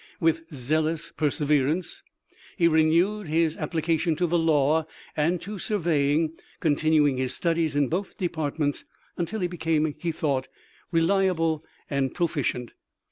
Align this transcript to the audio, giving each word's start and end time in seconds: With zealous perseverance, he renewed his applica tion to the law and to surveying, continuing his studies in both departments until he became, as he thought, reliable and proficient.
With 0.19 0.51
zealous 0.51 1.11
perseverance, 1.15 2.01
he 2.57 2.67
renewed 2.67 3.27
his 3.27 3.55
applica 3.55 3.99
tion 3.99 4.15
to 4.15 4.25
the 4.25 4.39
law 4.39 4.87
and 5.15 5.39
to 5.41 5.59
surveying, 5.59 6.33
continuing 6.59 7.17
his 7.17 7.35
studies 7.35 7.75
in 7.75 7.87
both 7.87 8.17
departments 8.17 8.83
until 9.15 9.41
he 9.41 9.47
became, 9.47 9.85
as 9.85 9.93
he 9.99 10.11
thought, 10.11 10.47
reliable 10.91 11.63
and 11.87 12.15
proficient. 12.15 12.73